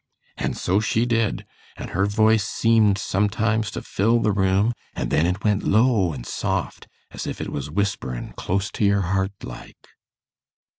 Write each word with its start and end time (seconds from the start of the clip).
An' 0.35 0.55
so 0.55 0.79
she 0.79 1.05
did; 1.05 1.45
an' 1.77 1.89
her 1.89 2.07
voice 2.07 2.43
seemed 2.43 2.97
sometimes 2.97 3.69
to 3.69 3.83
fill 3.83 4.19
the 4.19 4.31
room; 4.31 4.73
an' 4.95 5.09
then 5.09 5.27
it 5.27 5.43
went 5.43 5.61
low 5.61 6.11
an' 6.11 6.23
soft, 6.23 6.87
as 7.11 7.27
if 7.27 7.39
it 7.39 7.49
was 7.49 7.69
whisperin' 7.69 8.33
close 8.35 8.71
to 8.71 8.83
your 8.83 9.01
heart 9.01 9.33
like. 9.43 9.89